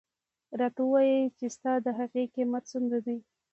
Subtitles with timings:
[0.59, 3.17] راته ووایه چې ستا د هغې قیمت څومره دی.